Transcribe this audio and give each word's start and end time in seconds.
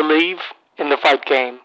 Bleav 0.00 0.38
in 0.78 0.88
the 0.88 0.96
fight 0.96 1.26
game. 1.26 1.60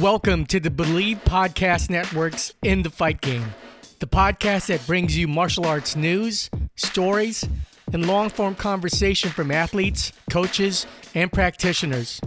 Welcome 0.00 0.46
to 0.46 0.60
the 0.60 0.70
Bleav 0.70 1.24
Podcast 1.24 1.90
Network's 1.90 2.54
In 2.62 2.82
the 2.84 2.90
Fight 2.90 3.20
Game, 3.20 3.52
the 3.98 4.06
podcast 4.06 4.68
that 4.68 4.86
brings 4.86 5.18
you 5.18 5.26
martial 5.26 5.66
arts 5.66 5.96
news, 5.96 6.50
stories, 6.76 7.48
and 7.92 8.06
long 8.06 8.30
form 8.30 8.54
conversation 8.54 9.30
from 9.30 9.50
athletes, 9.50 10.12
coaches, 10.30 10.86
and 11.16 11.32
practitioners. 11.32 12.20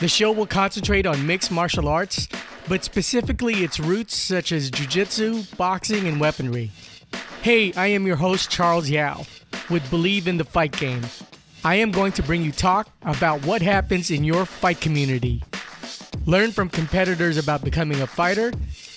The 0.00 0.08
show 0.08 0.30
will 0.30 0.46
concentrate 0.46 1.06
on 1.06 1.26
mixed 1.26 1.50
martial 1.50 1.88
arts, 1.88 2.28
but 2.68 2.84
specifically 2.84 3.64
its 3.64 3.80
roots 3.80 4.14
such 4.14 4.52
as 4.52 4.70
jiu 4.70 4.86
jitsu, 4.86 5.44
boxing, 5.56 6.06
and 6.06 6.20
weaponry. 6.20 6.70
Hey, 7.40 7.72
I 7.72 7.86
am 7.86 8.06
your 8.06 8.16
host, 8.16 8.50
Charles 8.50 8.90
Yao, 8.90 9.24
with 9.70 9.82
Bleav 9.84 10.26
in 10.26 10.36
the 10.36 10.44
Fight 10.44 10.72
Game. 10.72 11.00
I 11.64 11.76
am 11.76 11.90
going 11.90 12.12
to 12.12 12.22
bring 12.22 12.42
you 12.42 12.52
talk 12.52 12.88
about 13.02 13.44
what 13.44 13.62
happens 13.62 14.10
in 14.10 14.24
your 14.24 14.46
fight 14.46 14.80
community. 14.80 15.42
Learn 16.26 16.52
from 16.52 16.68
competitors 16.68 17.36
about 17.36 17.64
becoming 17.64 18.00
a 18.00 18.06
fighter, 18.06 18.52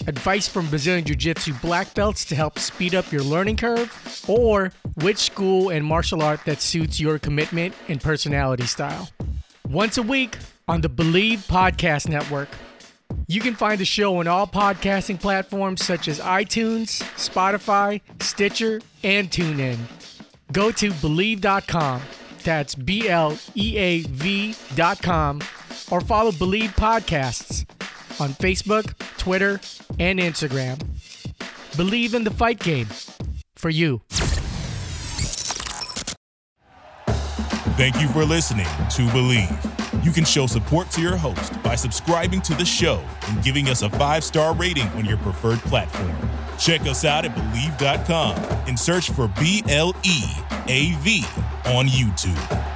advice 0.08 0.48
from 0.48 0.70
Brazilian 0.70 1.06
Jiu 1.06 1.16
Jitsu 1.16 1.54
black 1.62 1.94
belts 1.94 2.26
to 2.26 2.36
help 2.36 2.60
speed 2.60 2.94
up 2.94 3.12
your 3.12 3.24
learning 3.24 3.58
curve, 3.58 4.26
or 4.28 4.72
which 4.96 5.18
school 5.18 5.70
and 5.70 5.86
martial 5.86 6.22
art 6.22 6.42
that 6.46 6.62
suits 6.62 7.00
your 7.00 7.18
commitment 7.20 7.74
and 7.88 8.02
personality 8.02 8.66
style. 8.66 9.10
Once 9.68 9.98
a 9.98 10.04
week 10.04 10.38
on 10.68 10.82
the 10.82 10.90
Bleav 10.90 11.40
Podcast 11.48 12.08
Network. 12.10 12.50
You 13.28 13.42
can 13.42 13.56
find 13.56 13.80
the 13.80 13.86
show 13.86 14.18
on 14.18 14.28
all 14.28 14.48
podcasting 14.48 15.20
platforms 15.20 15.84
such 15.84 16.08
as 16.08 16.20
iTunes, 16.20 17.02
Spotify, 17.16 18.02
Stitcher, 18.22 18.82
and 19.04 19.30
TuneIn. 19.30 19.78
Go 20.52 20.72
to 20.72 20.92
Bleav.com. 20.92 22.02
That's 22.44 22.76
B 22.76 23.10
L 23.10 23.38
E 23.56 23.78
A 23.78 24.02
V 24.02 24.56
dot 24.76 25.02
com. 25.02 25.42
Or 25.90 26.02
follow 26.02 26.32
Bleav 26.32 26.70
Podcasts 26.76 27.66
on 28.20 28.30
Facebook, 28.30 28.98
Twitter, 29.18 29.60
and 30.00 30.20
Instagram. 30.20 30.78
Bleav 31.72 32.14
in 32.14 32.24
the 32.24 32.32
fight 32.32 32.60
game 32.60 32.88
for 33.56 33.70
you. 33.70 34.02
Thank 37.78 38.00
you 38.00 38.08
for 38.10 38.26
listening 38.26 38.66
to 38.66 39.02
Bleav. 39.12 40.06
You 40.06 40.12
can 40.12 40.26
show 40.26 40.46
support 40.48 40.90
to 40.92 41.02
your 41.02 41.16
host 41.16 41.62
by 41.64 41.76
subscribing 41.76 42.42
to 42.42 42.54
the 42.54 42.66
show 42.66 43.04
and 43.28 43.44
giving 43.44 43.70
us 43.70 43.82
a 43.82 43.90
five 43.90 44.24
star 44.24 44.54
rating 44.56 44.88
on 44.90 45.06
your 45.06 45.18
preferred 45.18 45.60
platform. 45.60 46.16
Check 46.60 46.82
us 46.82 47.06
out 47.06 47.26
at 47.26 47.34
Bleav.com 47.36 48.36
and 48.68 48.80
search 48.80 49.10
for 49.10 49.28
B 49.40 49.64
L 49.68 49.96
E 50.04 50.22
A 50.68 50.94
V 51.00 51.24
on 51.66 51.88
YouTube. 51.88 52.71